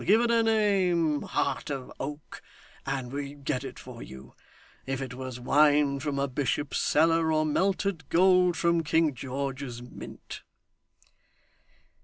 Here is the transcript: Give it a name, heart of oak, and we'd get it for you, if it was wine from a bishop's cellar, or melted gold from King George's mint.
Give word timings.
Give 0.03 0.21
it 0.21 0.31
a 0.31 0.41
name, 0.41 1.21
heart 1.21 1.69
of 1.69 1.93
oak, 1.99 2.41
and 2.87 3.11
we'd 3.13 3.43
get 3.45 3.63
it 3.63 3.77
for 3.77 4.01
you, 4.01 4.33
if 4.87 4.99
it 4.99 5.13
was 5.13 5.39
wine 5.39 5.99
from 5.99 6.17
a 6.17 6.27
bishop's 6.27 6.79
cellar, 6.79 7.31
or 7.31 7.45
melted 7.45 8.09
gold 8.09 8.57
from 8.57 8.81
King 8.81 9.13
George's 9.13 9.79
mint. 9.83 10.41